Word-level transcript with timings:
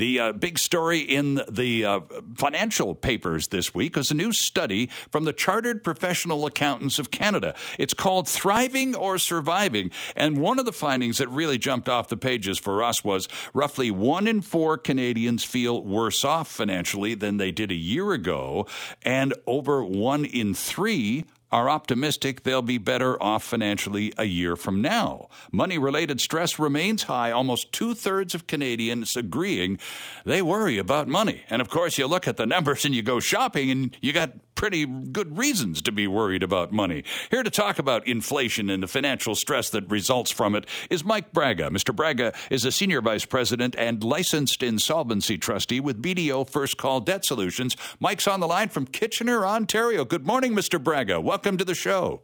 The 0.00 0.18
uh, 0.18 0.32
big 0.32 0.58
story 0.58 1.00
in 1.00 1.42
the 1.46 1.84
uh, 1.84 2.00
financial 2.34 2.94
papers 2.94 3.48
this 3.48 3.74
week 3.74 3.98
is 3.98 4.10
a 4.10 4.14
new 4.14 4.32
study 4.32 4.86
from 5.10 5.24
the 5.24 5.34
Chartered 5.34 5.84
Professional 5.84 6.46
Accountants 6.46 6.98
of 6.98 7.10
Canada. 7.10 7.54
It's 7.78 7.92
called 7.92 8.26
Thriving 8.26 8.94
or 8.94 9.18
Surviving. 9.18 9.90
And 10.16 10.38
one 10.38 10.58
of 10.58 10.64
the 10.64 10.72
findings 10.72 11.18
that 11.18 11.28
really 11.28 11.58
jumped 11.58 11.86
off 11.86 12.08
the 12.08 12.16
pages 12.16 12.56
for 12.56 12.82
us 12.82 13.04
was 13.04 13.28
roughly 13.52 13.90
one 13.90 14.26
in 14.26 14.40
four 14.40 14.78
Canadians 14.78 15.44
feel 15.44 15.84
worse 15.84 16.24
off 16.24 16.48
financially 16.48 17.14
than 17.14 17.36
they 17.36 17.50
did 17.50 17.70
a 17.70 17.74
year 17.74 18.12
ago, 18.12 18.66
and 19.02 19.34
over 19.46 19.84
one 19.84 20.24
in 20.24 20.54
three 20.54 21.26
are 21.52 21.68
optimistic 21.68 22.42
they'll 22.42 22.62
be 22.62 22.78
better 22.78 23.20
off 23.22 23.42
financially 23.42 24.12
a 24.16 24.24
year 24.24 24.56
from 24.56 24.80
now. 24.80 25.28
Money 25.50 25.78
related 25.78 26.20
stress 26.20 26.58
remains 26.58 27.04
high. 27.04 27.30
Almost 27.30 27.72
two 27.72 27.94
thirds 27.94 28.34
of 28.34 28.46
Canadians 28.46 29.16
agreeing 29.16 29.78
they 30.24 30.42
worry 30.42 30.78
about 30.78 31.08
money. 31.08 31.42
And 31.50 31.60
of 31.60 31.68
course, 31.68 31.98
you 31.98 32.06
look 32.06 32.28
at 32.28 32.36
the 32.36 32.46
numbers 32.46 32.84
and 32.84 32.94
you 32.94 33.02
go 33.02 33.20
shopping 33.20 33.70
and 33.70 33.96
you 34.00 34.12
got 34.12 34.32
pretty 34.60 34.84
good 34.84 35.38
reasons 35.38 35.80
to 35.80 35.90
be 35.90 36.06
worried 36.06 36.42
about 36.42 36.70
money. 36.70 37.02
Here 37.30 37.42
to 37.42 37.48
talk 37.48 37.78
about 37.78 38.06
inflation 38.06 38.68
and 38.68 38.82
the 38.82 38.86
financial 38.86 39.34
stress 39.34 39.70
that 39.70 39.90
results 39.90 40.30
from 40.30 40.54
it 40.54 40.66
is 40.90 41.02
Mike 41.02 41.32
Braga. 41.32 41.70
Mr. 41.70 41.96
Braga 41.96 42.34
is 42.50 42.66
a 42.66 42.70
senior 42.70 43.00
vice 43.00 43.24
president 43.24 43.74
and 43.78 44.04
licensed 44.04 44.62
insolvency 44.62 45.38
trustee 45.38 45.80
with 45.80 46.02
BDO 46.02 46.50
First 46.50 46.76
Call 46.76 47.00
Debt 47.00 47.24
Solutions. 47.24 47.74
Mike's 48.00 48.28
on 48.28 48.40
the 48.40 48.46
line 48.46 48.68
from 48.68 48.84
Kitchener, 48.84 49.46
Ontario. 49.46 50.04
Good 50.04 50.26
morning, 50.26 50.52
Mr. 50.52 50.78
Braga. 50.78 51.22
Welcome 51.22 51.56
to 51.56 51.64
the 51.64 51.74
show. 51.74 52.20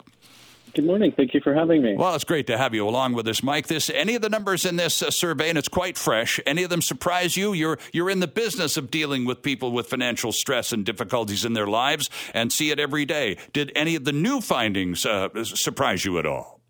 Good 0.77 0.85
morning. 0.85 1.11
Thank 1.17 1.33
you 1.33 1.41
for 1.41 1.55
having 1.55 1.81
me. 1.81 1.97
Well, 1.97 2.15
it's 2.15 2.25
great 2.25 2.47
to 2.49 2.59
have 2.59 2.75
you 2.75 2.87
along 2.87 3.15
with 3.15 3.27
us, 3.29 3.43
Mike. 3.43 3.67
This 3.67 3.89
any 3.89 4.15
of 4.15 4.21
the 4.21 4.29
numbers 4.29 4.67
in 4.67 4.77
this 4.77 5.03
uh, 5.03 5.11
survey, 5.11 5.49
and 5.49 5.57
it's 5.57 5.69
quite 5.69 5.97
fresh. 5.97 6.39
Any 6.45 6.65
of 6.65 6.69
them 6.69 6.83
surprise 6.83 7.35
you? 7.35 7.55
You're 7.55 7.79
you're 7.95 8.11
in 8.11 8.21
the 8.21 8.27
business 8.27 8.77
of 8.77 8.91
dealing 8.91 9.25
with 9.25 9.41
people 9.41 9.73
with 9.73 9.87
financial 9.87 10.33
stress 10.33 10.73
and 10.73 10.85
difficulties 10.85 11.47
in 11.47 11.55
their 11.55 11.67
lives, 11.67 12.11
and 12.35 12.53
see 12.53 12.71
it 12.71 12.79
every 12.79 13.07
day. 13.07 13.39
Did 13.55 13.73
any 13.75 13.95
of 13.95 14.05
the 14.05 14.13
new 14.13 14.43
findings 14.43 15.07
uh, 15.07 15.31
surprise 15.45 16.05
you 16.05 16.19
at 16.19 16.27
all? 16.27 16.61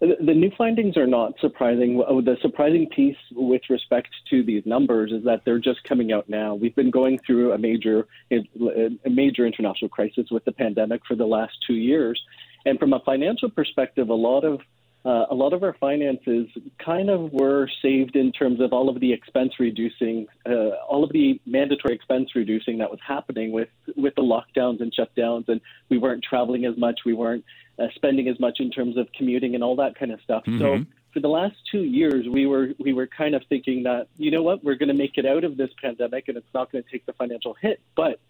The, 0.00 0.16
the 0.24 0.32
new 0.32 0.50
findings 0.56 0.96
are 0.96 1.06
not 1.06 1.34
surprising. 1.38 1.98
The 1.98 2.38
surprising 2.40 2.88
piece 2.96 3.16
with 3.32 3.62
respect 3.68 4.08
to 4.30 4.42
these 4.42 4.64
numbers 4.64 5.12
is 5.12 5.22
that 5.24 5.42
they're 5.44 5.58
just 5.58 5.84
coming 5.84 6.12
out 6.12 6.30
now. 6.30 6.54
We've 6.54 6.74
been 6.74 6.90
going 6.90 7.18
through 7.26 7.52
a 7.52 7.58
major 7.58 8.06
a 8.30 9.10
major 9.10 9.46
international 9.46 9.90
crisis 9.90 10.28
with 10.30 10.46
the 10.46 10.52
pandemic 10.52 11.02
for 11.06 11.14
the 11.14 11.26
last 11.26 11.52
two 11.66 11.74
years 11.74 12.18
and 12.64 12.78
from 12.78 12.92
a 12.92 13.00
financial 13.00 13.50
perspective, 13.50 14.08
a 14.08 14.14
lot 14.14 14.44
of 14.44 14.60
uh, 15.04 15.26
a 15.30 15.34
lot 15.34 15.52
of 15.52 15.62
our 15.62 15.74
finances 15.74 16.48
kind 16.82 17.10
of 17.10 17.30
were 17.30 17.68
saved 17.82 18.16
in 18.16 18.32
terms 18.32 18.58
of 18.58 18.72
all 18.72 18.88
of 18.88 19.00
the 19.00 19.12
expense 19.12 19.52
reducing, 19.60 20.26
uh, 20.48 20.70
all 20.88 21.04
of 21.04 21.12
the 21.12 21.38
mandatory 21.44 21.94
expense 21.94 22.30
reducing 22.34 22.78
that 22.78 22.90
was 22.90 22.98
happening 23.06 23.52
with 23.52 23.68
with 23.96 24.14
the 24.14 24.22
lockdowns 24.22 24.80
and 24.80 24.94
shutdowns, 24.98 25.46
and 25.48 25.60
we 25.90 25.98
weren't 25.98 26.24
traveling 26.24 26.64
as 26.64 26.76
much, 26.78 27.00
we 27.04 27.12
weren't 27.12 27.44
uh, 27.78 27.86
spending 27.94 28.28
as 28.28 28.40
much 28.40 28.60
in 28.60 28.70
terms 28.70 28.96
of 28.96 29.06
commuting 29.12 29.54
and 29.54 29.62
all 29.62 29.76
that 29.76 29.94
kind 29.94 30.10
of 30.10 30.20
stuff. 30.22 30.42
Mm-hmm. 30.46 30.60
So 30.60 30.84
for 31.12 31.20
the 31.20 31.28
last 31.28 31.56
two 31.70 31.82
years, 31.82 32.26
we 32.26 32.46
were 32.46 32.70
we 32.78 32.94
were 32.94 33.06
kind 33.06 33.34
of 33.34 33.42
thinking 33.50 33.82
that 33.82 34.08
you 34.16 34.30
know 34.30 34.42
what, 34.42 34.64
we're 34.64 34.76
going 34.76 34.88
to 34.88 34.94
make 34.94 35.18
it 35.18 35.26
out 35.26 35.44
of 35.44 35.58
this 35.58 35.70
pandemic, 35.82 36.28
and 36.28 36.38
it's 36.38 36.54
not 36.54 36.72
going 36.72 36.82
to 36.82 36.90
take 36.90 37.04
the 37.04 37.12
financial 37.12 37.54
hit. 37.60 37.78
But 37.94 38.20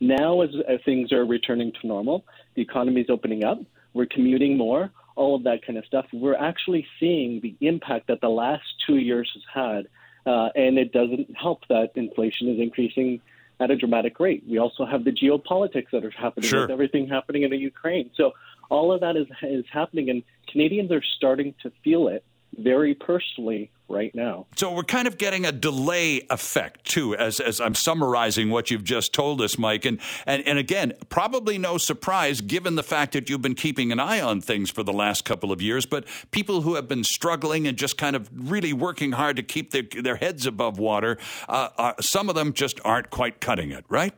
now, 0.00 0.40
as, 0.40 0.50
as 0.66 0.80
things 0.84 1.12
are 1.12 1.26
returning 1.26 1.72
to 1.80 1.86
normal, 1.86 2.24
the 2.54 2.62
economy 2.62 3.02
is 3.02 3.10
opening 3.10 3.44
up 3.44 3.60
we're 3.94 4.06
commuting 4.06 4.56
more, 4.56 4.90
all 5.16 5.34
of 5.34 5.44
that 5.44 5.64
kind 5.66 5.78
of 5.78 5.84
stuff. 5.86 6.06
We're 6.12 6.36
actually 6.36 6.86
seeing 6.98 7.40
the 7.40 7.54
impact 7.60 8.08
that 8.08 8.20
the 8.20 8.28
last 8.28 8.64
two 8.86 8.96
years 8.96 9.30
has 9.34 9.42
had, 9.52 9.88
uh, 10.26 10.48
and 10.54 10.78
it 10.78 10.92
doesn't 10.92 11.36
help 11.36 11.66
that 11.68 11.90
inflation 11.94 12.48
is 12.48 12.58
increasing 12.58 13.20
at 13.60 13.70
a 13.70 13.76
dramatic 13.76 14.18
rate. 14.18 14.42
We 14.48 14.58
also 14.58 14.84
have 14.84 15.04
the 15.04 15.12
geopolitics 15.12 15.90
that 15.92 16.04
are 16.04 16.10
happening 16.10 16.48
sure. 16.48 16.62
with 16.62 16.70
everything 16.70 17.08
happening 17.08 17.42
in 17.42 17.50
the 17.50 17.58
Ukraine. 17.58 18.10
So 18.16 18.32
all 18.70 18.92
of 18.92 19.00
that 19.00 19.16
is 19.16 19.26
is 19.42 19.64
happening, 19.70 20.10
and 20.10 20.22
Canadians 20.48 20.90
are 20.90 21.02
starting 21.02 21.54
to 21.62 21.70
feel 21.84 22.08
it 22.08 22.24
very 22.58 22.94
personally 22.94 23.70
right 23.92 24.14
now. 24.14 24.46
So 24.56 24.72
we're 24.72 24.82
kind 24.82 25.06
of 25.06 25.18
getting 25.18 25.44
a 25.44 25.52
delay 25.52 26.22
effect 26.30 26.84
too, 26.84 27.14
as 27.14 27.38
as 27.38 27.60
I'm 27.60 27.74
summarizing 27.74 28.50
what 28.50 28.70
you've 28.70 28.84
just 28.84 29.12
told 29.12 29.40
us, 29.40 29.58
Mike. 29.58 29.84
And 29.84 30.00
and, 30.26 30.42
and 30.46 30.58
again, 30.58 30.94
probably 31.08 31.58
no 31.58 31.78
surprise 31.78 32.40
given 32.40 32.74
the 32.74 32.82
fact 32.82 33.12
that 33.12 33.28
you've 33.28 33.42
been 33.42 33.54
keeping 33.54 33.92
an 33.92 34.00
eye 34.00 34.20
on 34.20 34.40
things 34.40 34.70
for 34.70 34.82
the 34.82 34.92
last 34.92 35.24
couple 35.24 35.52
of 35.52 35.60
years. 35.60 35.86
But 35.86 36.04
people 36.30 36.62
who 36.62 36.74
have 36.74 36.88
been 36.88 37.04
struggling 37.04 37.66
and 37.66 37.76
just 37.76 37.98
kind 37.98 38.16
of 38.16 38.28
really 38.34 38.72
working 38.72 39.12
hard 39.12 39.36
to 39.36 39.42
keep 39.42 39.70
their 39.70 39.84
their 40.02 40.16
heads 40.16 40.46
above 40.46 40.78
water, 40.78 41.18
uh, 41.48 41.68
uh, 41.76 41.92
some 42.00 42.28
of 42.28 42.34
them 42.34 42.52
just 42.52 42.80
aren't 42.84 43.10
quite 43.10 43.40
cutting 43.40 43.70
it, 43.70 43.84
right? 43.88 44.14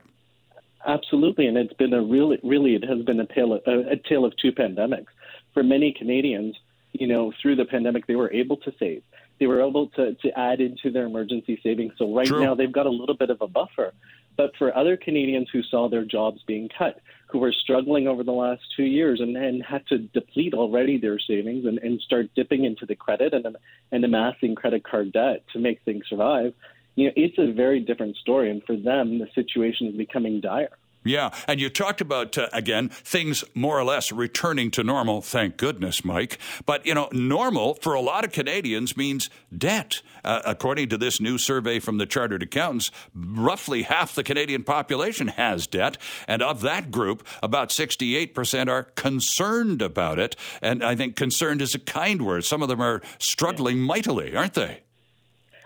Absolutely, 0.87 1.47
and 1.47 1.56
it's 1.56 1.73
been 1.73 1.95
a 1.95 2.03
really, 2.03 2.39
really, 2.43 2.75
it 2.75 2.85
has 2.85 3.01
been 3.06 3.19
a 3.19 3.27
tale 3.27 3.55
of, 3.55 3.62
a, 3.67 3.93
a 3.93 3.97
tale 3.97 4.27
of 4.27 4.37
two 4.37 4.53
pandemics 4.53 5.06
for 5.55 5.62
many 5.62 5.93
Canadians 5.93 6.56
you 6.95 7.09
know, 7.09 7.33
through 7.43 7.56
the 7.56 7.65
pandemic, 7.65 8.06
they 8.06 8.15
were 8.15 8.33
able 8.33 8.56
to 8.59 8.73
save. 8.79 9.03
They 9.39 9.47
were 9.47 9.67
able 9.67 9.89
to, 9.91 10.15
to 10.15 10.39
add 10.39 10.61
into 10.61 10.91
their 10.91 11.06
emergency 11.06 11.61
savings. 11.62 11.95
So 11.99 12.15
right 12.15 12.27
True. 12.27 12.43
now, 12.43 12.55
they've 12.55 12.72
got 12.72 12.87
a 12.87 12.91
little 12.91 13.17
bit 13.17 13.31
of 13.31 13.41
a 13.41 13.49
buffer. 13.49 13.93
But 14.37 14.53
for 14.59 14.77
other 14.77 14.97
Canadians 14.97 15.49
who 15.53 15.62
saw 15.62 15.89
their 15.89 16.05
jobs 16.05 16.43
being 16.47 16.69
cut, 16.77 17.00
who 17.28 17.39
were 17.39 17.53
struggling 17.53 18.06
over 18.09 18.23
the 18.23 18.33
last 18.33 18.62
two 18.77 18.84
years 18.84 19.21
and, 19.21 19.37
and 19.37 19.62
had 19.65 19.87
to 19.89 19.99
deplete 19.99 20.55
already 20.55 20.99
their 20.99 21.19
savings 21.19 21.67
and, 21.67 21.78
and 21.78 22.00
start 22.00 22.31
dipping 22.34 22.65
into 22.65 22.87
the 22.87 22.94
credit 22.94 23.34
and, 23.34 23.56
and 23.93 24.05
amassing 24.05 24.55
credit 24.55 24.84
card 24.84 25.12
debt 25.12 25.44
to 25.53 25.59
make 25.59 25.83
things 25.83 26.05
survive, 26.09 26.53
you 26.97 27.06
know, 27.06 27.12
it's 27.17 27.39
a 27.39 27.53
very 27.53 27.81
different 27.81 28.17
story. 28.17 28.50
And 28.50 28.62
for 28.65 28.77
them, 28.77 29.19
the 29.19 29.28
situation 29.34 29.89
is 29.89 29.97
becoming 29.97 30.41
dire. 30.41 30.77
Yeah, 31.04 31.31
and 31.47 31.60
you 31.60 31.69
talked 31.69 32.00
about 32.00 32.38
uh, 32.38 32.48
again 32.53 32.88
things 32.88 33.44
more 33.54 33.78
or 33.78 33.84
less 33.84 34.10
returning 34.10 34.70
to 34.70 34.82
normal. 34.82 35.20
Thank 35.20 35.59
goodness, 35.59 36.03
Mike. 36.04 36.38
But 36.65 36.87
you 36.87 36.94
know, 36.94 37.09
normal 37.12 37.75
for 37.82 37.92
a 37.92 38.00
lot 38.00 38.25
of 38.25 38.32
Canadians 38.32 38.97
means 38.97 39.28
debt. 39.56 40.00
Uh, 40.25 40.41
according 40.47 40.88
to 40.88 40.97
this 40.97 41.20
new 41.20 41.37
survey 41.37 41.78
from 41.78 41.98
the 41.98 42.06
Chartered 42.06 42.43
Accountants, 42.43 42.91
roughly 43.14 43.82
half 43.82 44.14
the 44.14 44.25
Canadian 44.25 44.64
population 44.64 45.28
has 45.28 45.66
debt, 45.66 45.98
and 46.26 46.41
of 46.41 46.62
that 46.62 46.91
group, 46.91 47.26
about 47.43 47.70
sixty-eight 47.70 48.34
percent 48.34 48.70
are 48.70 48.84
concerned 48.84 49.82
about 49.82 50.19
it. 50.19 50.34
And 50.62 50.82
I 50.82 50.97
think 50.97 51.16
concerned 51.16 51.60
is 51.60 51.75
a 51.75 51.78
kind 51.78 52.25
word. 52.25 52.47
Some 52.47 52.62
of 52.62 52.69
them 52.69 52.81
are 52.81 53.03
struggling 53.19 53.78
mightily, 53.81 54.34
aren't 54.34 54.54
they? 54.54 54.81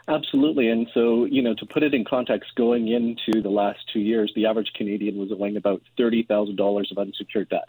Absolutely. 0.09 0.69
And 0.69 0.89
so, 0.95 1.27
you 1.27 1.43
know, 1.43 1.55
to 1.55 1.67
put 1.67 1.83
it 1.83 1.93
in 1.93 2.05
context, 2.05 2.51
going 2.57 2.89
into 2.89 3.43
the 3.43 3.51
last 3.51 3.81
two 3.93 4.01
years, 4.01 4.33
the 4.35 4.47
average 4.47 4.73
Canadian 4.75 5.19
was 5.19 5.31
owing 5.31 5.59
about 5.59 5.83
$30,000 5.99 6.91
of 6.91 6.99
unsecured 6.99 7.51
debt. 7.51 7.69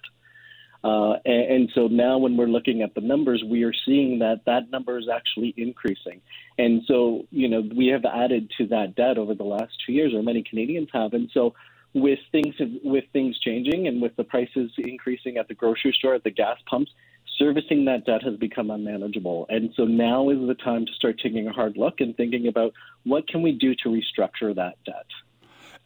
Uh, 0.81 1.15
and, 1.25 1.51
and, 1.51 1.71
so 1.75 1.87
now 1.87 2.17
when 2.17 2.37
we're 2.37 2.47
looking 2.47 2.81
at 2.81 2.95
the 2.95 3.01
numbers, 3.01 3.43
we 3.45 3.63
are 3.63 3.73
seeing 3.85 4.19
that 4.19 4.39
that 4.45 4.71
number 4.71 4.97
is 4.97 5.09
actually 5.13 5.53
increasing. 5.57 6.21
And 6.57 6.83
so, 6.87 7.27
you 7.31 7.49
know, 7.49 7.67
we 7.75 7.87
have 7.87 8.05
added 8.05 8.49
to 8.57 8.67
that 8.67 8.95
debt 8.95 9.17
over 9.17 9.35
the 9.35 9.43
last 9.43 9.73
two 9.85 9.91
years, 9.91 10.13
or 10.13 10.23
many 10.23 10.41
Canadians 10.41 10.87
have. 10.93 11.11
And 11.11 11.29
so 11.33 11.53
with 11.93 12.19
things 12.31 12.55
with 12.81 13.03
things 13.11 13.37
changing 13.39 13.87
and 13.87 14.01
with 14.01 14.15
the 14.15 14.23
prices 14.23 14.71
increasing 14.77 15.35
at 15.35 15.49
the 15.49 15.53
grocery 15.53 15.91
store, 15.91 16.13
at 16.13 16.23
the 16.23 16.31
gas 16.31 16.57
pumps, 16.69 16.91
servicing 17.39 17.85
that 17.85 18.05
debt 18.05 18.21
has 18.23 18.35
become 18.35 18.69
unmanageable. 18.69 19.47
And 19.49 19.71
so 19.75 19.85
now 19.85 20.29
is 20.29 20.37
the 20.45 20.55
time 20.55 20.85
to 20.85 20.91
start 20.93 21.19
taking 21.23 21.47
a 21.47 21.53
hard 21.53 21.77
look 21.77 22.01
and 22.01 22.15
thinking 22.15 22.47
about 22.47 22.73
what 23.05 23.27
can 23.27 23.41
we 23.41 23.53
do 23.53 23.73
to 23.83 23.89
restructure 23.89 24.53
that 24.55 24.75
debt. 24.85 25.07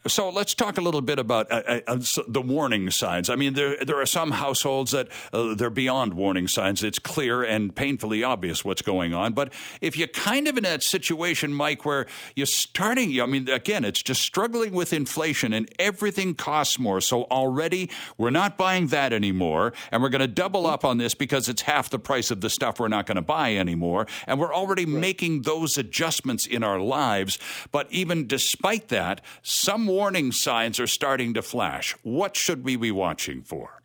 So 0.05 0.29
let's 0.29 0.53
talk 0.53 0.77
a 0.77 0.81
little 0.81 1.01
bit 1.01 1.17
about 1.17 1.49
uh, 1.49 1.61
uh, 1.65 1.79
uh 1.87 1.99
the 2.27 2.41
warning 2.41 2.91
signs. 2.91 3.29
I 3.29 3.35
mean, 3.37 3.53
there 3.53 3.77
there 3.85 4.01
are 4.01 4.05
some 4.05 4.31
households 4.31 4.91
that 4.91 5.07
uh, 5.31 5.55
they're 5.55 5.69
beyond 5.69 6.13
warning 6.13 6.49
signs. 6.49 6.83
It's 6.83 6.99
clear 6.99 7.41
and 7.41 7.73
painfully 7.73 8.21
obvious 8.21 8.65
what's 8.65 8.81
going 8.81 9.13
on. 9.13 9.31
But 9.31 9.53
if 9.79 9.95
you're 9.95 10.09
kind 10.09 10.49
of 10.49 10.57
in 10.57 10.63
that 10.63 10.83
situation, 10.83 11.53
Mike, 11.53 11.85
where 11.85 12.05
you're 12.35 12.45
starting, 12.45 13.21
I 13.21 13.25
mean, 13.25 13.47
again, 13.47 13.85
it's 13.85 14.03
just 14.03 14.21
struggling 14.21 14.73
with 14.73 14.91
inflation 14.91 15.53
and 15.53 15.69
everything 15.79 16.35
costs 16.35 16.77
more. 16.77 16.99
So 16.99 17.23
already 17.23 17.89
we're 18.17 18.29
not 18.29 18.57
buying 18.57 18.87
that 18.87 19.13
anymore, 19.13 19.71
and 19.89 20.03
we're 20.03 20.09
going 20.09 20.19
to 20.19 20.27
double 20.27 20.67
up 20.67 20.83
on 20.83 20.97
this 20.97 21.15
because 21.15 21.47
it's 21.47 21.61
half 21.61 21.89
the 21.89 21.99
price 21.99 22.29
of 22.29 22.41
the 22.41 22.49
stuff 22.49 22.77
we're 22.77 22.89
not 22.89 23.05
going 23.05 23.15
to 23.15 23.21
buy 23.21 23.55
anymore, 23.55 24.07
and 24.27 24.37
we're 24.37 24.53
already 24.53 24.85
right. 24.85 24.99
making 24.99 25.43
those 25.43 25.77
adjustments 25.77 26.45
in 26.45 26.61
our 26.61 26.79
lives. 26.79 27.39
But 27.71 27.87
even 27.89 28.27
despite 28.27 28.89
that, 28.89 29.21
some 29.43 29.92
warning 29.93 30.31
signs 30.31 30.79
are 30.79 30.87
starting 30.87 31.33
to 31.35 31.41
flash. 31.41 31.95
What 32.01 32.35
should 32.35 32.63
we 32.63 32.75
be 32.75 32.91
watching 32.91 33.43
for? 33.43 33.81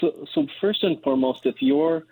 So, 0.00 0.26
so 0.34 0.46
first 0.60 0.82
and 0.82 1.00
foremost, 1.02 1.46
if 1.46 1.56
you're 1.60 2.04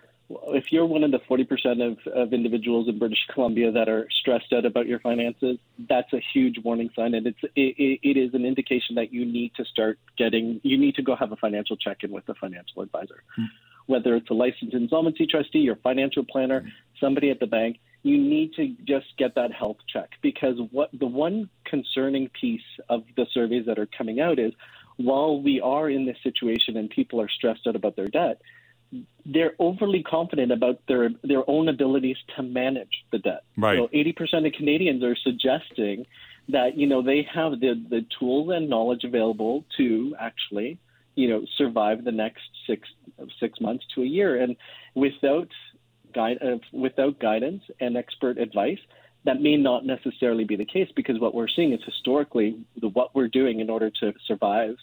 if 0.47 0.71
you're 0.71 0.85
one 0.85 1.03
of 1.03 1.11
the 1.11 1.19
40% 1.29 1.45
of, 1.85 1.97
of 2.13 2.31
individuals 2.31 2.87
in 2.87 2.97
British 2.97 3.19
Columbia 3.33 3.69
that 3.73 3.89
are 3.89 4.07
stressed 4.21 4.53
out 4.53 4.65
about 4.65 4.87
your 4.87 5.01
finances, 5.01 5.57
that's 5.89 6.13
a 6.13 6.21
huge 6.33 6.57
warning 6.63 6.89
sign, 6.95 7.13
and 7.15 7.27
it's 7.27 7.43
it, 7.55 7.99
it 8.01 8.17
is 8.17 8.33
an 8.33 8.45
indication 8.45 8.95
that 8.95 9.11
you 9.11 9.25
need 9.25 9.51
to 9.55 9.65
start 9.65 9.99
getting 10.17 10.61
you 10.63 10.77
need 10.77 10.95
to 10.95 11.01
go 11.01 11.17
have 11.17 11.33
a 11.33 11.35
financial 11.35 11.75
check-in 11.75 12.11
with 12.11 12.27
a 12.29 12.35
financial 12.35 12.81
advisor, 12.81 13.23
mm-hmm. 13.37 13.45
whether 13.87 14.15
it's 14.15 14.29
a 14.29 14.33
licensed 14.33 14.73
insolvency 14.73 15.27
trustee, 15.27 15.59
your 15.59 15.75
financial 15.77 16.23
planner, 16.23 16.63
somebody 16.99 17.29
at 17.29 17.41
the 17.41 17.47
bank 17.47 17.79
you 18.03 18.17
need 18.17 18.53
to 18.53 18.75
just 18.85 19.05
get 19.17 19.35
that 19.35 19.51
health 19.51 19.77
check 19.91 20.09
because 20.21 20.57
what 20.71 20.89
the 20.97 21.05
one 21.05 21.49
concerning 21.65 22.29
piece 22.29 22.61
of 22.89 23.03
the 23.15 23.25
surveys 23.31 23.65
that 23.67 23.77
are 23.77 23.87
coming 23.97 24.19
out 24.19 24.39
is 24.39 24.53
while 24.97 25.41
we 25.41 25.61
are 25.61 25.89
in 25.89 26.05
this 26.05 26.17
situation 26.23 26.77
and 26.77 26.89
people 26.89 27.21
are 27.21 27.29
stressed 27.29 27.67
out 27.67 27.75
about 27.75 27.95
their 27.95 28.07
debt, 28.07 28.41
they're 29.25 29.53
overly 29.59 30.03
confident 30.03 30.51
about 30.51 30.79
their 30.87 31.09
their 31.23 31.49
own 31.49 31.69
abilities 31.69 32.17
to 32.35 32.43
manage 32.43 33.05
the 33.11 33.19
debt. 33.19 33.43
Right. 33.55 33.77
So 33.77 33.87
80% 33.87 34.47
of 34.47 34.53
Canadians 34.53 35.03
are 35.03 35.15
suggesting 35.15 36.05
that 36.49 36.77
you 36.77 36.87
know 36.87 37.01
they 37.01 37.25
have 37.33 37.59
the 37.59 37.81
the 37.89 38.05
tools 38.19 38.49
and 38.53 38.69
knowledge 38.69 39.03
available 39.03 39.63
to 39.77 40.15
actually 40.19 40.77
you 41.15 41.29
know 41.29 41.45
survive 41.57 42.03
the 42.03 42.11
next 42.11 42.43
six 42.67 42.89
six 43.39 43.61
months 43.61 43.85
to 43.95 44.01
a 44.01 44.05
year, 44.05 44.41
and 44.41 44.55
without 44.95 45.49
guide 46.13 46.37
uh, 46.41 46.57
without 46.71 47.19
guidance 47.19 47.63
and 47.79 47.97
expert 47.97 48.37
advice. 48.37 48.79
That 49.23 49.39
may 49.39 49.55
not 49.55 49.85
necessarily 49.85 50.45
be 50.45 50.55
the 50.55 50.65
case 50.65 50.89
because 50.95 51.19
what 51.19 51.35
we're 51.35 51.47
seeing 51.47 51.73
is 51.73 51.79
historically 51.85 52.57
the, 52.79 52.89
what 52.89 53.13
we're 53.13 53.27
doing 53.27 53.59
in 53.59 53.69
order 53.69 53.91
to 54.01 54.13
survive 54.25 54.75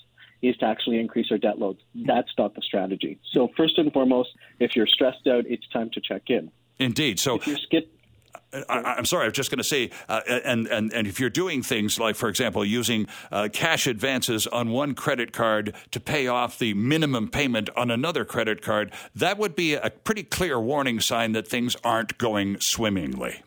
is 0.42 0.56
to 0.58 0.66
actually 0.66 1.00
increase 1.00 1.26
our 1.32 1.38
debt 1.38 1.58
loads. 1.58 1.80
That's 1.94 2.30
not 2.38 2.54
the 2.54 2.62
strategy. 2.62 3.18
So 3.32 3.48
first 3.56 3.78
and 3.78 3.92
foremost, 3.92 4.30
if 4.60 4.76
you're 4.76 4.86
stressed 4.86 5.26
out, 5.26 5.44
it's 5.46 5.68
time 5.70 5.90
to 5.94 6.00
check 6.00 6.22
in. 6.28 6.52
Indeed. 6.78 7.18
So 7.18 7.34
if 7.34 7.46
you're 7.48 7.56
skip- 7.56 7.92
I, 8.52 8.94
am 8.96 9.04
sorry, 9.04 9.24
I 9.24 9.28
was 9.28 9.34
just 9.34 9.50
going 9.50 9.58
to 9.58 9.64
say, 9.64 9.90
uh, 10.08 10.20
and, 10.26 10.66
and, 10.68 10.92
and 10.92 11.06
if 11.06 11.20
you're 11.20 11.28
doing 11.28 11.62
things 11.62 11.98
like, 11.98 12.16
for 12.16 12.28
example, 12.28 12.64
using 12.64 13.06
uh, 13.30 13.48
cash 13.52 13.86
advances 13.86 14.46
on 14.46 14.70
one 14.70 14.94
credit 14.94 15.32
card 15.32 15.74
to 15.90 16.00
pay 16.00 16.28
off 16.28 16.58
the 16.58 16.72
minimum 16.74 17.28
payment 17.28 17.68
on 17.76 17.90
another 17.90 18.24
credit 18.24 18.62
card, 18.62 18.92
that 19.14 19.36
would 19.36 19.54
be 19.54 19.74
a 19.74 19.90
pretty 19.90 20.22
clear 20.22 20.58
warning 20.58 20.98
sign 21.00 21.32
that 21.32 21.46
things 21.46 21.76
aren't 21.84 22.16
going 22.16 22.58
swimmingly. 22.60 23.42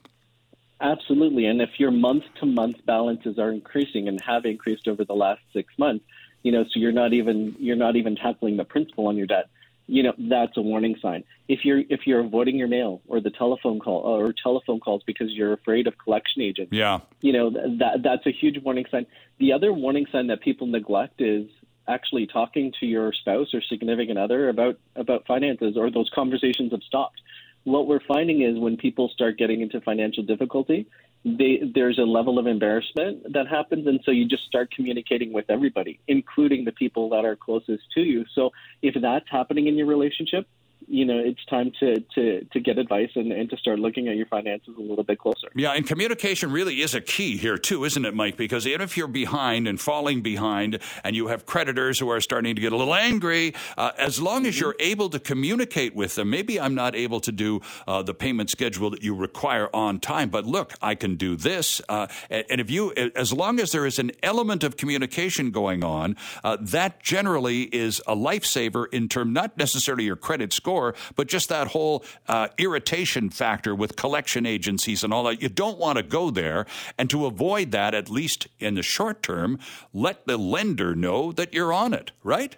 Absolutely. 0.81 1.45
And 1.45 1.61
if 1.61 1.69
your 1.79 1.91
month 1.91 2.23
to 2.39 2.45
month 2.45 2.77
balances 2.85 3.37
are 3.37 3.51
increasing 3.51 4.07
and 4.07 4.19
have 4.21 4.45
increased 4.45 4.87
over 4.87 5.05
the 5.05 5.13
last 5.13 5.41
six 5.53 5.71
months, 5.77 6.05
you 6.43 6.51
know, 6.51 6.63
so 6.63 6.79
you're 6.79 6.91
not 6.91 7.13
even 7.13 7.55
you're 7.59 7.75
not 7.75 7.95
even 7.95 8.15
tackling 8.15 8.57
the 8.57 8.65
principal 8.65 9.07
on 9.07 9.15
your 9.15 9.27
debt. 9.27 9.47
You 9.91 10.03
know, 10.03 10.13
that's 10.17 10.55
a 10.55 10.61
warning 10.61 10.95
sign. 11.01 11.25
If 11.49 11.65
you're 11.65 11.79
if 11.89 12.07
you're 12.07 12.21
avoiding 12.21 12.57
your 12.57 12.69
mail 12.69 13.01
or 13.09 13.19
the 13.19 13.29
telephone 13.29 13.79
call 13.79 14.05
uh, 14.05 14.23
or 14.23 14.31
telephone 14.31 14.79
calls 14.79 15.03
because 15.05 15.33
you're 15.33 15.51
afraid 15.51 15.85
of 15.85 15.97
collection 15.97 16.41
agents, 16.41 16.71
yeah, 16.71 16.99
you 17.19 17.33
know 17.33 17.49
that 17.49 18.01
that's 18.01 18.25
a 18.25 18.31
huge 18.31 18.63
warning 18.63 18.85
sign. 18.89 19.05
The 19.39 19.51
other 19.51 19.73
warning 19.73 20.05
sign 20.09 20.27
that 20.27 20.39
people 20.39 20.65
neglect 20.65 21.19
is 21.19 21.49
actually 21.89 22.25
talking 22.25 22.71
to 22.79 22.85
your 22.85 23.11
spouse 23.11 23.53
or 23.53 23.61
significant 23.61 24.17
other 24.17 24.47
about 24.47 24.79
about 24.95 25.27
finances 25.27 25.75
or 25.75 25.91
those 25.91 26.09
conversations 26.15 26.71
have 26.71 26.83
stopped. 26.83 27.19
What 27.65 27.85
we're 27.85 28.05
finding 28.07 28.43
is 28.43 28.57
when 28.57 28.77
people 28.77 29.09
start 29.09 29.37
getting 29.37 29.59
into 29.59 29.81
financial 29.81 30.23
difficulty, 30.23 30.87
they, 31.23 31.61
there's 31.75 31.99
a 31.99 32.03
level 32.03 32.39
of 32.39 32.47
embarrassment 32.47 33.33
that 33.33 33.47
happens, 33.47 33.85
and 33.87 33.99
so 34.03 34.11
you 34.11 34.27
just 34.27 34.43
start 34.45 34.71
communicating 34.71 35.31
with 35.31 35.45
everybody, 35.49 35.99
including 36.07 36.65
the 36.65 36.71
people 36.71 37.09
that 37.09 37.25
are 37.25 37.35
closest 37.35 37.83
to 37.93 38.01
you. 38.01 38.25
So 38.33 38.51
if 38.81 38.95
that's 38.99 39.29
happening 39.29 39.67
in 39.67 39.75
your 39.75 39.87
relationship, 39.87 40.47
you 40.87 41.05
know 41.05 41.17
it's 41.17 41.43
time 41.45 41.71
to 41.79 41.99
to 42.15 42.43
to 42.45 42.59
get 42.59 42.77
advice 42.77 43.09
and, 43.15 43.31
and 43.31 43.49
to 43.49 43.57
start 43.57 43.79
looking 43.79 44.07
at 44.07 44.15
your 44.15 44.25
finances 44.25 44.75
a 44.77 44.81
little 44.81 45.03
bit 45.03 45.19
closer. 45.19 45.47
Yeah, 45.55 45.71
and 45.71 45.85
communication 45.85 46.51
really 46.51 46.81
is 46.81 46.93
a 46.93 47.01
key 47.01 47.37
here 47.37 47.57
too, 47.57 47.85
isn't 47.85 48.05
it, 48.05 48.13
Mike? 48.13 48.37
Because 48.37 48.65
even 48.67 48.81
if 48.81 48.97
you're 48.97 49.07
behind 49.07 49.67
and 49.67 49.79
falling 49.79 50.21
behind, 50.21 50.79
and 51.03 51.15
you 51.15 51.27
have 51.27 51.45
creditors 51.45 51.99
who 51.99 52.09
are 52.09 52.21
starting 52.21 52.55
to 52.55 52.61
get 52.61 52.73
a 52.73 52.77
little 52.77 52.95
angry, 52.95 53.53
uh, 53.77 53.91
as 53.97 54.21
long 54.21 54.45
as 54.45 54.59
you're 54.59 54.75
able 54.79 55.09
to 55.09 55.19
communicate 55.19 55.95
with 55.95 56.15
them, 56.15 56.29
maybe 56.29 56.59
I'm 56.59 56.75
not 56.75 56.95
able 56.95 57.19
to 57.21 57.31
do 57.31 57.61
uh, 57.87 58.01
the 58.01 58.13
payment 58.13 58.49
schedule 58.49 58.89
that 58.91 59.03
you 59.03 59.15
require 59.15 59.69
on 59.73 59.99
time, 59.99 60.29
but 60.29 60.45
look, 60.45 60.73
I 60.81 60.95
can 60.95 61.15
do 61.15 61.35
this. 61.35 61.81
Uh, 61.87 62.07
and 62.29 62.59
if 62.59 62.69
you, 62.69 62.93
as 63.15 63.31
long 63.33 63.59
as 63.59 63.71
there 63.71 63.85
is 63.85 63.99
an 63.99 64.11
element 64.23 64.63
of 64.63 64.77
communication 64.77 65.51
going 65.51 65.83
on, 65.83 66.15
uh, 66.43 66.57
that 66.59 67.01
generally 67.01 67.63
is 67.63 68.01
a 68.07 68.15
lifesaver 68.15 68.87
in 68.91 69.07
term 69.07 69.33
not 69.33 69.57
necessarily 69.57 70.05
your 70.05 70.15
credit 70.15 70.53
score 70.53 70.70
but 71.15 71.27
just 71.27 71.49
that 71.49 71.67
whole 71.67 72.03
uh, 72.27 72.47
irritation 72.57 73.29
factor 73.29 73.75
with 73.75 73.95
collection 73.95 74.45
agencies 74.45 75.03
and 75.03 75.13
all 75.13 75.23
that. 75.23 75.41
You 75.41 75.49
don't 75.49 75.77
want 75.77 75.97
to 75.97 76.03
go 76.03 76.31
there. 76.31 76.65
And 76.97 77.09
to 77.09 77.25
avoid 77.25 77.71
that, 77.71 77.93
at 77.93 78.09
least 78.09 78.47
in 78.59 78.75
the 78.75 78.83
short 78.83 79.23
term, 79.23 79.59
let 79.93 80.25
the 80.27 80.37
lender 80.37 80.95
know 80.95 81.31
that 81.31 81.53
you're 81.53 81.73
on 81.73 81.93
it, 81.93 82.11
right? 82.23 82.55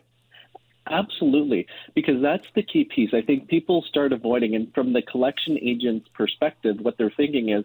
Absolutely, 0.90 1.66
because 1.96 2.22
that's 2.22 2.46
the 2.56 2.62
key 2.62 2.84
piece. 2.84 3.12
I 3.14 3.22
think 3.22 3.48
people 3.48 3.84
start 3.88 4.12
avoiding, 4.12 4.54
and 4.54 4.74
from 4.74 4.92
the 4.92 5.02
collection 5.02 5.58
agent's 5.58 6.10
perspective, 6.10 6.78
what 6.82 6.98
they're 6.98 7.14
thinking 7.16 7.50
is 7.50 7.64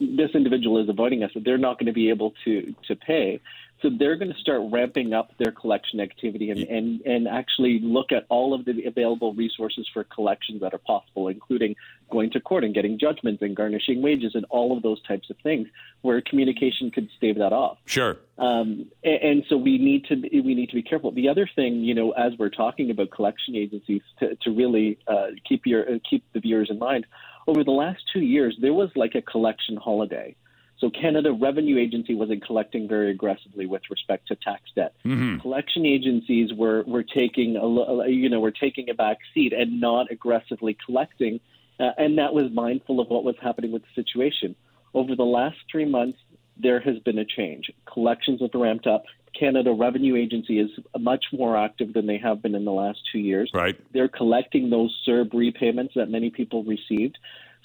this 0.00 0.30
individual 0.34 0.82
is 0.82 0.88
avoiding 0.88 1.22
us, 1.22 1.30
they're 1.34 1.58
not 1.58 1.78
going 1.78 1.86
to 1.86 1.92
be 1.92 2.08
able 2.08 2.32
to 2.44 2.74
to 2.88 2.96
pay. 2.96 3.40
So 3.82 3.88
they're 3.88 4.16
going 4.16 4.32
to 4.32 4.38
start 4.38 4.60
ramping 4.70 5.14
up 5.14 5.30
their 5.38 5.52
collection 5.52 6.00
activity 6.00 6.50
and, 6.50 6.60
and, 6.64 7.00
and 7.02 7.26
actually 7.26 7.80
look 7.80 8.12
at 8.12 8.26
all 8.28 8.52
of 8.52 8.64
the 8.66 8.84
available 8.84 9.32
resources 9.32 9.88
for 9.92 10.04
collections 10.04 10.60
that 10.60 10.74
are 10.74 10.78
possible, 10.78 11.28
including 11.28 11.76
going 12.10 12.30
to 12.32 12.40
court 12.40 12.64
and 12.64 12.74
getting 12.74 12.98
judgments 12.98 13.40
and 13.40 13.56
garnishing 13.56 14.02
wages 14.02 14.34
and 14.34 14.44
all 14.50 14.76
of 14.76 14.82
those 14.82 15.02
types 15.02 15.30
of 15.30 15.36
things 15.42 15.68
where 16.02 16.20
communication 16.20 16.90
could 16.90 17.08
stave 17.16 17.38
that 17.38 17.52
off. 17.52 17.78
Sure. 17.86 18.18
Um, 18.36 18.86
and, 19.02 19.22
and, 19.22 19.44
so 19.48 19.56
we 19.56 19.78
need 19.78 20.04
to 20.06 20.16
we 20.16 20.54
need 20.54 20.70
to 20.70 20.74
be 20.74 20.82
careful. 20.82 21.12
The 21.12 21.28
other 21.28 21.48
thing, 21.54 21.84
you 21.84 21.94
know, 21.94 22.10
as 22.12 22.32
we're 22.38 22.48
talking 22.48 22.90
about 22.90 23.10
collection 23.10 23.54
agencies, 23.54 24.02
to, 24.18 24.34
to 24.36 24.50
really 24.50 24.98
uh, 25.06 25.28
keep 25.46 25.66
your 25.66 25.88
uh, 25.88 25.98
keep 26.08 26.24
the 26.32 26.40
viewers 26.40 26.68
in 26.70 26.78
mind, 26.78 27.06
over 27.46 27.64
the 27.64 27.70
last 27.70 28.02
two 28.12 28.20
years, 28.20 28.56
there 28.60 28.72
was 28.72 28.90
like 28.96 29.14
a 29.14 29.22
collection 29.22 29.76
holiday. 29.76 30.34
So 30.80 30.88
Canada 30.88 31.32
Revenue 31.32 31.78
Agency 31.78 32.14
wasn't 32.14 32.44
collecting 32.44 32.88
very 32.88 33.10
aggressively 33.10 33.66
with 33.66 33.82
respect 33.90 34.28
to 34.28 34.36
tax 34.36 34.62
debt. 34.74 34.94
Mm-hmm. 35.04 35.40
Collection 35.40 35.84
agencies 35.84 36.52
were 36.54 36.82
were 36.84 37.02
taking 37.02 37.56
a 37.56 38.08
you 38.08 38.30
know 38.30 38.40
were 38.40 38.50
taking 38.50 38.88
a 38.88 38.94
back 38.94 39.18
seat 39.34 39.52
and 39.52 39.80
not 39.80 40.10
aggressively 40.10 40.76
collecting, 40.86 41.40
uh, 41.78 41.90
and 41.98 42.16
that 42.18 42.32
was 42.32 42.50
mindful 42.52 42.98
of 42.98 43.08
what 43.08 43.24
was 43.24 43.36
happening 43.42 43.72
with 43.72 43.82
the 43.82 44.02
situation. 44.02 44.56
Over 44.94 45.14
the 45.14 45.24
last 45.24 45.58
three 45.70 45.84
months, 45.84 46.18
there 46.56 46.80
has 46.80 46.98
been 47.00 47.18
a 47.18 47.24
change. 47.26 47.70
Collections 47.92 48.40
have 48.40 48.50
ramped 48.54 48.86
up. 48.86 49.04
Canada 49.38 49.72
Revenue 49.72 50.16
Agency 50.16 50.58
is 50.58 50.70
much 50.98 51.26
more 51.32 51.56
active 51.56 51.92
than 51.92 52.06
they 52.06 52.18
have 52.18 52.42
been 52.42 52.54
in 52.54 52.64
the 52.64 52.72
last 52.72 52.98
two 53.12 53.18
years. 53.18 53.50
Right. 53.54 53.78
They're 53.92 54.08
collecting 54.08 54.70
those 54.70 54.96
CERB 55.06 55.32
repayments 55.32 55.94
that 55.94 56.10
many 56.10 56.30
people 56.30 56.64
received. 56.64 57.16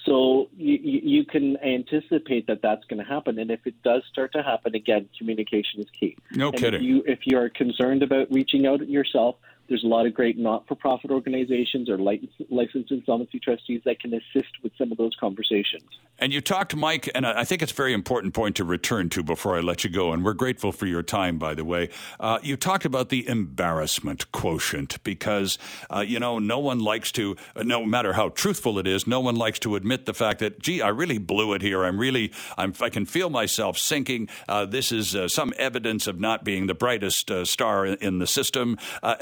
So 0.06 0.50
you, 0.56 0.78
you 0.82 1.26
can 1.26 1.58
anticipate 1.58 2.46
that 2.48 2.62
that's 2.62 2.86
going 2.86 3.04
to 3.04 3.10
happen, 3.10 3.40
and 3.40 3.50
if 3.50 3.66
it 3.66 3.82
does 3.82 4.04
start 4.12 4.34
to 4.34 4.44
happen 4.44 4.76
again, 4.76 5.10
communication 5.18 5.80
is 5.80 5.88
key. 6.00 6.16
No 6.32 6.50
and 6.50 6.58
kidding. 6.58 6.82
If 6.82 6.86
you 6.86 7.04
if 7.08 7.20
you 7.26 7.38
are 7.40 7.50
concerned 7.50 8.04
about 8.04 8.32
reaching 8.32 8.68
out 8.68 8.88
yourself, 8.88 9.38
there's 9.68 9.84
a 9.84 9.88
lot 9.88 10.06
of 10.06 10.14
great 10.14 10.38
not-for-profit 10.38 11.12
organizations 11.12 11.90
or 11.90 11.98
licensed 11.98 12.92
insolvency 12.92 13.40
trustees 13.40 13.82
that 13.86 14.00
can 14.00 14.14
assist 14.14 14.52
with 14.64 14.72
some 14.78 14.92
of 14.92 14.98
those 14.98 15.16
conversations. 15.20 15.84
And 16.18 16.32
you 16.32 16.40
talked, 16.40 16.76
Mike, 16.76 17.10
and 17.14 17.26
I 17.26 17.44
think 17.44 17.62
it's 17.62 17.74
a 17.74 17.76
very 17.76 17.94
important 17.94 18.34
point 18.34 18.56
to 18.56 18.64
return 18.64 19.10
to 19.10 19.24
before 19.24 19.58
I 19.58 19.60
let 19.60 19.84
you 19.84 19.90
go. 19.90 20.14
And 20.14 20.24
we're 20.24 20.34
grateful 20.34 20.72
for 20.72 20.86
your 20.86 21.04
time, 21.04 21.38
by 21.38 21.54
the 21.54 21.66
way. 21.66 21.90
Uh, 22.20 22.40
you 22.42 22.56
talked 22.56 22.86
about 22.86 23.10
the 23.10 23.28
embarrassment 23.28 24.32
quotient 24.32 25.04
because, 25.04 25.58
uh, 25.94 26.00
you 26.00 26.20
know, 26.20 26.40
no 26.40 26.60
one 26.60 26.80
likes 26.80 27.12
to, 27.14 27.36
no 27.62 27.86
matter 27.86 28.14
how 28.14 28.30
truthful 28.30 28.80
it 28.80 28.88
is, 28.88 29.06
no 29.06 29.20
one 29.20 29.36
likes 29.36 29.60
to 29.60 29.76
admit 29.76 30.06
the 30.06 30.14
fact 30.14 30.40
that, 30.40 30.60
gee, 30.60 30.82
I 30.82 30.88
really 30.88 31.18
blew 31.18 31.54
it 31.54 31.62
here. 31.62 31.84
I'm 31.84 32.00
really, 32.00 32.32
I'm, 32.58 32.74
I 32.80 32.90
can 32.90 33.06
feel 33.06 33.30
myself 33.30 33.78
sinking. 33.78 34.30
Uh, 34.48 34.66
this 34.66 34.94
is 34.94 35.16
uh, 35.16 35.28
some 35.28 35.54
evidence 35.58 36.08
of 36.08 36.20
not 36.20 36.46
being 36.46 36.68
the 36.68 36.74
brightest 36.74 37.30
uh, 37.30 37.44
star 37.44 37.86
in 37.86 38.20
the 38.20 38.28
system, 38.28 38.78
uh, 39.04 39.16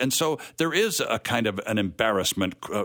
And 0.00 0.12
so 0.12 0.38
there 0.56 0.72
is 0.72 1.00
a 1.00 1.18
kind 1.18 1.46
of 1.46 1.60
an 1.66 1.78
embarrassment 1.78 2.54
uh, 2.72 2.84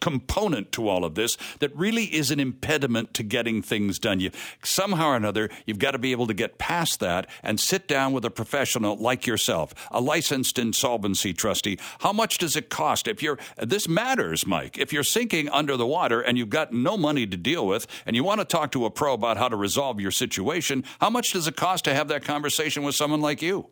component 0.00 0.72
to 0.72 0.88
all 0.88 1.04
of 1.04 1.14
this 1.14 1.36
that 1.60 1.74
really 1.76 2.04
is 2.04 2.30
an 2.30 2.40
impediment 2.40 3.14
to 3.14 3.22
getting 3.22 3.62
things 3.62 3.98
done. 3.98 4.20
You 4.20 4.30
somehow 4.64 5.10
or 5.10 5.16
another 5.16 5.50
you've 5.66 5.78
got 5.78 5.92
to 5.92 5.98
be 5.98 6.12
able 6.12 6.26
to 6.26 6.34
get 6.34 6.58
past 6.58 7.00
that 7.00 7.28
and 7.42 7.60
sit 7.60 7.86
down 7.86 8.12
with 8.12 8.24
a 8.24 8.30
professional 8.30 8.96
like 8.96 9.26
yourself, 9.26 9.74
a 9.90 10.00
licensed 10.00 10.58
insolvency 10.58 11.32
trustee. 11.32 11.78
How 12.00 12.12
much 12.12 12.38
does 12.38 12.56
it 12.56 12.70
cost 12.70 13.06
if 13.06 13.22
you're 13.22 13.38
this 13.58 13.88
matters, 13.88 14.46
Mike. 14.46 14.78
If 14.78 14.92
you're 14.92 15.04
sinking 15.04 15.48
under 15.50 15.76
the 15.76 15.86
water 15.86 16.20
and 16.20 16.38
you've 16.38 16.50
got 16.50 16.72
no 16.72 16.96
money 16.96 17.26
to 17.26 17.36
deal 17.36 17.66
with 17.66 17.86
and 18.06 18.16
you 18.16 18.24
want 18.24 18.40
to 18.40 18.44
talk 18.44 18.72
to 18.72 18.86
a 18.86 18.90
pro 18.90 19.14
about 19.14 19.36
how 19.36 19.48
to 19.48 19.56
resolve 19.56 20.00
your 20.00 20.10
situation, 20.10 20.84
how 21.00 21.10
much 21.10 21.32
does 21.32 21.46
it 21.46 21.56
cost 21.56 21.84
to 21.84 21.94
have 21.94 22.08
that 22.08 22.24
conversation 22.24 22.82
with 22.82 22.94
someone 22.94 23.20
like 23.20 23.42
you? 23.42 23.68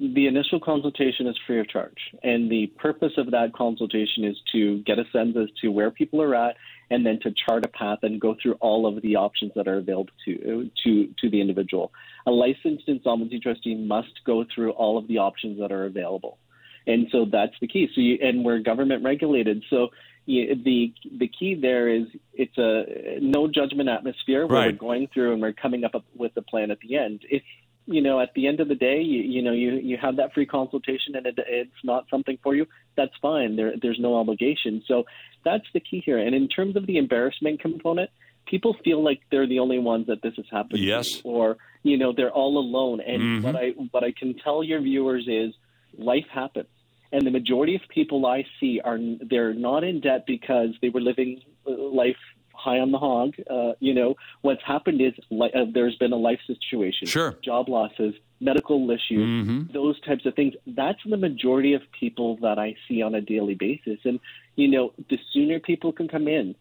The 0.00 0.26
initial 0.26 0.58
consultation 0.58 1.26
is 1.26 1.36
free 1.46 1.60
of 1.60 1.68
charge. 1.68 1.98
And 2.22 2.50
the 2.50 2.68
purpose 2.78 3.12
of 3.18 3.30
that 3.32 3.52
consultation 3.52 4.24
is 4.24 4.36
to 4.52 4.78
get 4.84 4.98
a 4.98 5.04
sense 5.12 5.36
as 5.36 5.48
to 5.60 5.68
where 5.68 5.90
people 5.90 6.22
are 6.22 6.34
at 6.34 6.56
and 6.90 7.04
then 7.04 7.20
to 7.22 7.32
chart 7.46 7.66
a 7.66 7.68
path 7.68 7.98
and 8.02 8.18
go 8.18 8.34
through 8.42 8.54
all 8.54 8.86
of 8.86 9.02
the 9.02 9.16
options 9.16 9.52
that 9.56 9.68
are 9.68 9.76
available 9.76 10.12
to, 10.24 10.70
to, 10.84 11.08
to 11.20 11.30
the 11.30 11.38
individual. 11.40 11.92
A 12.26 12.30
licensed 12.30 12.84
insolvency 12.88 13.38
trustee 13.40 13.74
must 13.74 14.24
go 14.24 14.44
through 14.54 14.70
all 14.72 14.96
of 14.96 15.06
the 15.06 15.18
options 15.18 15.60
that 15.60 15.70
are 15.70 15.84
available. 15.84 16.38
And 16.86 17.08
so 17.12 17.26
that's 17.30 17.52
the 17.60 17.68
key. 17.68 17.88
So 17.94 18.00
you, 18.00 18.18
and 18.22 18.42
we're 18.42 18.60
government 18.60 19.04
regulated. 19.04 19.62
So 19.68 19.88
the 20.26 20.94
the 21.18 21.28
key 21.28 21.58
there 21.60 21.88
is 21.88 22.04
it's 22.32 22.56
a 22.56 23.18
no 23.20 23.48
judgment 23.48 23.88
atmosphere 23.88 24.46
where 24.46 24.60
Right. 24.60 24.72
we're 24.72 24.78
going 24.78 25.08
through 25.12 25.32
and 25.32 25.42
we're 25.42 25.52
coming 25.52 25.84
up 25.84 25.92
with 26.14 26.32
a 26.36 26.42
plan 26.42 26.70
at 26.70 26.78
the 26.80 26.96
end. 26.96 27.24
You 27.86 28.00
know 28.02 28.20
at 28.20 28.32
the 28.34 28.46
end 28.46 28.60
of 28.60 28.68
the 28.68 28.74
day 28.74 29.00
you, 29.00 29.22
you 29.22 29.42
know 29.42 29.52
you 29.52 29.72
you 29.74 29.96
have 29.96 30.16
that 30.16 30.32
free 30.34 30.46
consultation 30.46 31.16
and 31.16 31.26
it, 31.26 31.38
it's 31.48 31.84
not 31.84 32.04
something 32.10 32.38
for 32.42 32.54
you, 32.54 32.66
that's 32.96 33.12
fine. 33.20 33.56
There 33.56 33.72
there's 33.80 33.98
no 34.00 34.16
obligation. 34.16 34.82
So 34.86 35.04
that's 35.44 35.64
the 35.72 35.80
key 35.80 36.02
here. 36.04 36.18
And 36.18 36.34
in 36.34 36.48
terms 36.48 36.76
of 36.76 36.86
the 36.86 36.98
embarrassment 36.98 37.60
component, 37.60 38.10
people 38.46 38.76
feel 38.84 39.02
like 39.02 39.20
they're 39.30 39.46
the 39.46 39.58
only 39.60 39.78
ones 39.78 40.06
that 40.08 40.20
this 40.22 40.34
has 40.36 40.46
happened 40.50 40.78
to, 40.80 40.84
Yes. 40.84 41.06
or 41.24 41.56
you 41.82 41.96
know 41.96 42.12
they're 42.12 42.32
all 42.32 42.58
alone. 42.58 43.00
And 43.00 43.22
Mhm. 43.22 43.42
what 43.42 43.56
I 43.56 43.70
what 43.92 44.04
I 44.04 44.12
can 44.12 44.34
tell 44.34 44.62
your 44.62 44.80
viewers 44.80 45.26
is 45.28 45.54
life 45.96 46.26
happens. 46.30 46.68
And 47.12 47.26
the 47.26 47.30
majority 47.30 47.74
of 47.74 47.82
people 47.88 48.24
I 48.26 48.44
see 48.60 48.80
are 48.80 48.98
they're 49.30 49.54
not 49.54 49.82
in 49.82 50.00
debt 50.00 50.26
because 50.26 50.70
they 50.80 50.90
were 50.90 51.00
living 51.00 51.42
uh, 51.66 51.70
life 51.72 52.16
high 52.64 52.78
on 52.84 52.90
the 52.92 52.98
hog. 52.98 53.30
Uh, 53.56 53.72
you 53.80 53.94
know, 53.98 54.10
what's 54.42 54.62
happened 54.74 55.00
is 55.08 55.14
li- 55.30 55.50
uh, 55.54 55.64
there's 55.76 55.96
been 55.96 56.12
a 56.12 56.22
life 56.28 56.40
situation, 56.46 57.06
Sure. 57.08 57.30
job 57.42 57.68
losses, 57.68 58.14
medical 58.40 58.78
issues, 58.90 59.28
Mhm. 59.46 59.72
those 59.72 59.98
types 60.08 60.24
of 60.26 60.34
things. 60.34 60.54
That's 60.66 61.02
the 61.04 61.16
majority 61.28 61.72
of 61.78 61.82
people 62.02 62.36
that 62.44 62.58
I 62.58 62.68
see 62.86 62.98
on 63.02 63.14
a 63.14 63.20
daily 63.34 63.54
basis. 63.54 63.98
And 64.04 64.18
you 64.56 64.68
know, 64.68 64.92
the 65.10 65.18
sooner 65.32 65.58
people 65.70 65.90
can 65.92 66.06
come 66.14 66.26
in, 66.28 66.54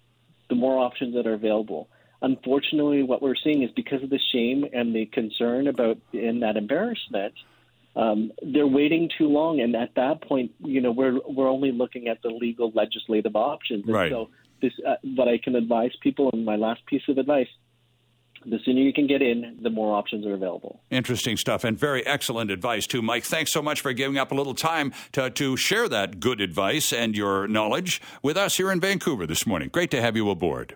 the 0.50 0.56
more 0.56 0.78
options 0.88 1.12
that 1.16 1.26
are 1.28 1.34
available. 1.34 1.90
Unfortunately, 2.22 3.02
what 3.04 3.22
we're 3.22 3.36
seeing 3.46 3.62
is 3.64 3.72
because 3.72 4.02
of 4.04 4.10
the 4.10 4.20
shame 4.32 4.60
and 4.74 4.94
the 4.96 5.06
concern 5.20 5.68
about 5.68 5.98
and 6.14 6.42
that 6.44 6.56
embarrassment, 6.58 7.34
um, 7.96 8.32
they're 8.42 8.68
waiting 8.68 9.10
too 9.18 9.28
long, 9.28 9.60
and 9.62 9.76
at 9.76 9.96
that 9.96 10.22
point, 10.22 10.52
you 10.64 10.80
know, 10.82 10.92
we're 10.92 11.20
we're 11.28 11.50
only 11.50 11.72
looking 11.72 12.08
at 12.08 12.22
the 12.22 12.30
legal 12.30 12.72
legislative 12.76 13.36
options. 13.36 13.86
And 13.86 13.94
Right. 13.94 14.12
So, 14.12 14.30
this 14.62 14.74
uh, 14.88 14.96
what 15.16 15.28
I 15.28 15.38
can 15.38 15.56
advise 15.56 15.92
people, 16.02 16.30
and 16.32 16.46
my 16.46 16.56
last 16.56 16.86
piece 16.86 17.04
of 17.08 17.18
advice: 17.18 17.48
the 18.46 18.60
sooner 18.64 18.82
you 18.82 18.94
can 18.94 19.08
get 19.08 19.22
in, 19.22 19.60
the 19.62 19.70
more 19.70 19.96
options 19.96 20.26
are 20.26 20.34
available. 20.34 20.82
Interesting 20.90 21.38
stuff 21.38 21.64
and 21.64 21.78
very 21.78 22.06
excellent 22.06 22.52
advice, 22.52 22.88
too. 22.88 23.02
Mike, 23.02 23.24
thanks 23.24 23.52
so 23.52 23.62
much 23.62 23.82
for 23.82 23.94
giving 23.94 24.18
up 24.18 24.32
a 24.32 24.36
little 24.36 24.54
time 24.54 24.94
to, 25.12 25.30
to 25.30 25.58
share 25.58 25.90
that 25.90 26.20
good 26.20 26.42
advice 26.42 26.94
and 26.94 27.16
your 27.16 27.48
knowledge 27.48 28.02
with 28.24 28.38
us 28.38 28.58
here 28.58 28.72
in 28.72 28.80
Vancouver 28.80 29.28
this 29.28 29.46
morning. 29.46 29.70
Great 29.70 29.92
to 29.92 30.02
have 30.02 30.16
you 30.16 30.30
aboard. 30.30 30.76